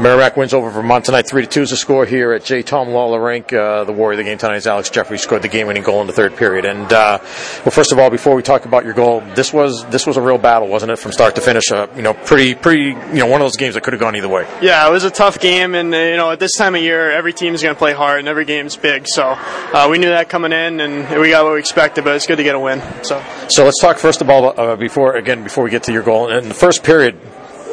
[0.00, 2.62] Merrimack wins over Vermont tonight, three to two is the score here at J.
[2.62, 3.52] Thom Lawler Rink.
[3.52, 6.06] Uh, the warrior of the game tonight is Alex Jeffrey scored the game-winning goal in
[6.06, 6.64] the third period.
[6.64, 10.06] And uh, well, first of all, before we talk about your goal, this was this
[10.06, 11.70] was a real battle, wasn't it, from start to finish?
[11.70, 14.16] Uh, you know, pretty pretty you know one of those games that could have gone
[14.16, 14.48] either way.
[14.62, 17.10] Yeah, it was a tough game, and uh, you know at this time of year,
[17.10, 19.06] every team is going to play hard, and every game's big.
[19.06, 22.04] So uh, we knew that coming in, and we got what we expected.
[22.04, 22.80] But it's good to get a win.
[23.02, 26.02] So so let's talk first of all uh, before again before we get to your
[26.02, 27.18] goal in the first period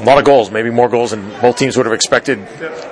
[0.00, 2.38] a lot of goals, maybe more goals than both teams would have expected.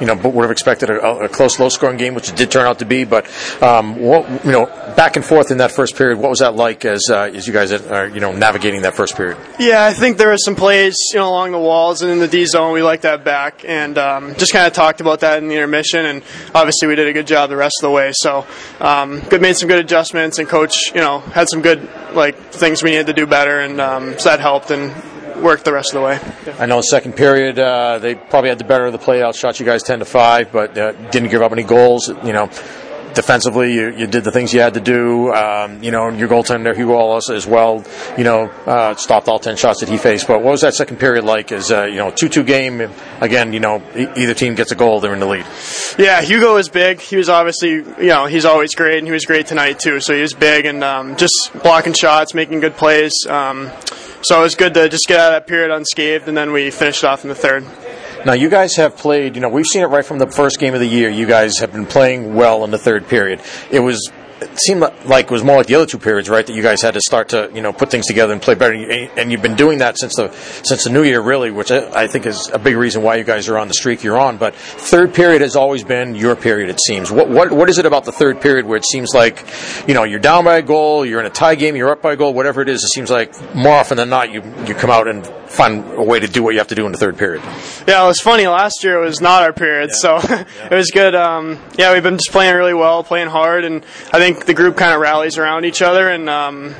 [0.00, 2.80] You know, would have expected a, a close, low-scoring game, which it did turn out
[2.80, 3.04] to be.
[3.04, 3.26] But
[3.62, 6.84] um, what, you know, back and forth in that first period, what was that like
[6.84, 9.36] as uh, as you guys are you know navigating that first period?
[9.58, 12.28] Yeah, I think there were some plays you know along the walls and in the
[12.28, 12.72] D zone.
[12.72, 16.06] We liked that back, and um, just kind of talked about that in the intermission.
[16.06, 16.22] And
[16.54, 18.12] obviously, we did a good job the rest of the way.
[18.14, 18.46] So,
[18.80, 22.82] um, good made some good adjustments, and coach you know had some good like things
[22.82, 24.70] we needed to do better, and um, so that helped.
[24.70, 24.94] And
[25.42, 26.54] work the rest of the way.
[26.58, 29.60] I know second period uh, they probably had the better of the play out, shot
[29.60, 32.08] you guys ten to five, but uh, didn't give up any goals.
[32.08, 32.50] You know,
[33.16, 35.32] defensively you, you did the things you had to do.
[35.32, 37.84] Um, you know, and your goaltender Hugo Ollas as well.
[38.16, 40.28] You know, uh, stopped all ten shots that he faced.
[40.28, 41.50] But what was that second period like?
[41.50, 42.88] Is uh, you know, two two game
[43.20, 43.52] again.
[43.52, 45.46] You know, either team gets a goal, they're in the lead.
[45.98, 47.00] Yeah, Hugo was big.
[47.00, 50.00] He was obviously you know he's always great, and he was great tonight too.
[50.00, 53.12] So he was big and um, just blocking shots, making good plays.
[53.26, 53.70] Um,
[54.26, 56.72] so it was good to just get out of that period unscathed, and then we
[56.72, 57.64] finished off in the third.
[58.24, 60.74] Now, you guys have played, you know, we've seen it right from the first game
[60.74, 61.08] of the year.
[61.08, 63.40] You guys have been playing well in the third period.
[63.70, 66.46] It was it seemed like it was more like the other two periods, right?
[66.46, 68.74] That you guys had to start to you know put things together and play better,
[68.74, 70.30] and you've been doing that since the
[70.62, 73.48] since the new year, really, which I think is a big reason why you guys
[73.48, 74.36] are on the streak you're on.
[74.36, 77.10] But third period has always been your period, it seems.
[77.10, 79.46] What what what is it about the third period where it seems like
[79.88, 82.12] you know you're down by a goal, you're in a tie game, you're up by
[82.12, 82.84] a goal, whatever it is?
[82.84, 86.20] It seems like more often than not you you come out and find a way
[86.20, 87.42] to do what you have to do in the third period.
[87.86, 88.46] Yeah, it was funny.
[88.46, 89.96] Last year it was not our period, yeah.
[89.96, 90.44] so yeah.
[90.70, 91.14] it was good.
[91.14, 94.76] Um, yeah, we've been just playing really well, playing hard, and I think the group
[94.76, 96.08] kind of rallies around each other.
[96.08, 96.74] And um,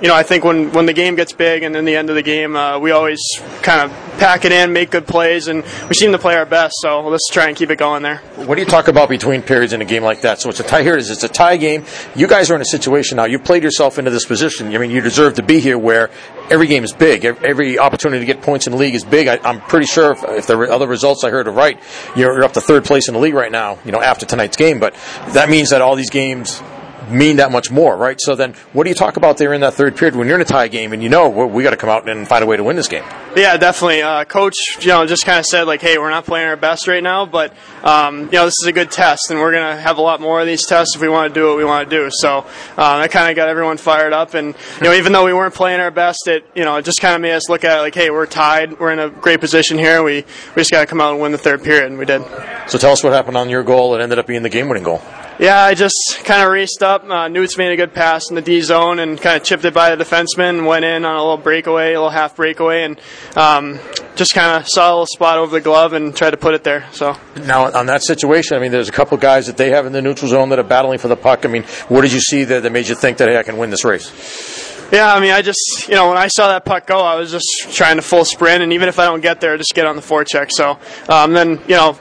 [0.00, 2.16] you know, I think when when the game gets big and then the end of
[2.16, 3.20] the game, uh, we always
[3.62, 6.74] kind of pack it in, make good plays, and we seem to play our best.
[6.80, 8.18] So let's try and keep it going there.
[8.36, 10.40] What do you talk about between periods in a game like that?
[10.40, 10.94] So it's a tie here.
[10.94, 11.10] It is.
[11.10, 11.84] It's a tie game.
[12.14, 13.26] You guys are in a situation now.
[13.26, 14.74] You played yourself into this position.
[14.74, 16.10] I mean, you deserve to be here where
[16.50, 17.26] every game is big.
[17.26, 19.28] Every opportunity to get points in the league is big.
[19.28, 21.78] I, am pretty sure if, if the other results I heard are right,
[22.16, 23.78] you're up to third place in the league right now.
[23.84, 24.94] You know, after tonight's game, but
[25.32, 26.62] that means that all these games
[27.08, 28.18] mean that much more, right?
[28.20, 30.42] So then, what do you talk about there in that third period when you're in
[30.42, 32.46] a tie game and you know well, we got to come out and find a
[32.46, 33.04] way to win this game?
[33.36, 34.02] Yeah, definitely.
[34.02, 36.88] Uh, Coach, you know, just kind of said like, "Hey, we're not playing our best
[36.88, 39.98] right now, but um, you know, this is a good test, and we're gonna have
[39.98, 41.96] a lot more of these tests if we want to do what we want to
[41.96, 45.24] do." So um, that kind of got everyone fired up, and you know, even though
[45.24, 47.64] we weren't playing our best, it you know, it just kind of made us look
[47.64, 48.78] at it like, "Hey, we're tied.
[48.78, 50.02] We're in a great position here.
[50.02, 50.24] We
[50.54, 52.22] we just got to come out and win the third period," and we did.
[52.68, 53.94] So tell us what happened on your goal.
[53.94, 55.02] It ended up being the game-winning goal.
[55.40, 57.02] Yeah, I just kind of raced up.
[57.08, 59.72] Uh, Newts made a good pass in the D zone and kind of chipped it
[59.72, 63.00] by the defenseman and went in on a little breakaway, a little half breakaway, and
[63.36, 63.78] um,
[64.16, 66.62] just kind of saw a little spot over the glove and tried to put it
[66.62, 66.86] there.
[66.92, 69.94] So now on that situation, I mean, there's a couple guys that they have in
[69.94, 71.46] the neutral zone that are battling for the puck.
[71.46, 73.56] I mean, what did you see that, that made you think that hey, I can
[73.56, 74.12] win this race?
[74.92, 77.30] Yeah, I mean, I just, you know, when I saw that puck go, I was
[77.30, 79.96] just trying to full sprint, and even if I don't get there, just get on
[79.96, 80.50] the forecheck.
[80.50, 81.96] So um, then, you know,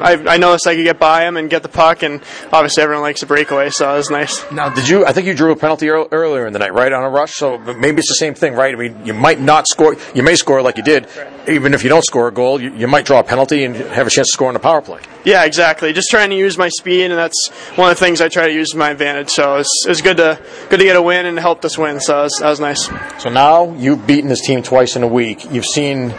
[0.00, 2.22] I, I noticed I could get by him and get the puck, and
[2.52, 4.50] obviously everyone likes a breakaway, so it was nice.
[4.50, 5.04] Now, did you?
[5.04, 7.34] I think you drew a penalty earlier in the night, right, on a rush.
[7.34, 8.74] So maybe it's the same thing, right?
[8.74, 9.96] I mean, you might not score.
[10.14, 11.08] You may score like you did,
[11.48, 12.60] even if you don't score a goal.
[12.60, 14.82] You, you might draw a penalty and have a chance to score on the power
[14.82, 15.00] play.
[15.24, 15.92] Yeah, exactly.
[15.92, 18.52] Just trying to use my speed, and that's one of the things I try to
[18.52, 19.30] use to my advantage.
[19.30, 20.40] So it's it was good to
[20.70, 22.00] good to get a win and help us win.
[22.00, 22.90] So was, that was nice.
[23.22, 25.50] So now you've beaten this team twice in a week.
[25.50, 26.10] You've seen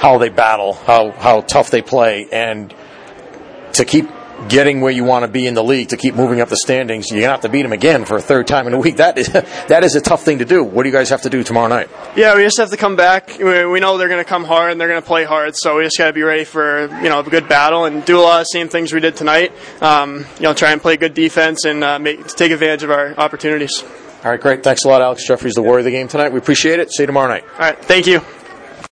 [0.00, 2.74] how they battle, how how tough they play, and
[3.78, 4.08] to keep
[4.48, 7.10] getting where you want to be in the league, to keep moving up the standings,
[7.10, 8.96] you're gonna have to beat them again for a third time in a week.
[8.96, 10.62] That is that is a tough thing to do.
[10.62, 11.90] What do you guys have to do tomorrow night?
[12.16, 13.38] Yeah, we just have to come back.
[13.38, 16.06] We know they're gonna come hard and they're gonna play hard, so we just got
[16.06, 18.50] to be ready for you know a good battle and do a lot of the
[18.52, 19.52] same things we did tonight.
[19.82, 23.14] Um, you know, try and play good defense and uh, make, take advantage of our
[23.14, 23.82] opportunities.
[24.24, 24.64] All right, great.
[24.64, 26.32] Thanks a lot, Alex Jefferies, the warrior of the game tonight.
[26.32, 26.90] We appreciate it.
[26.90, 27.44] See you tomorrow night.
[27.52, 28.20] All right, thank you.